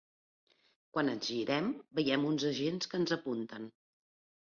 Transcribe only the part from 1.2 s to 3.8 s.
girem, veiem uns agents que ens apunten.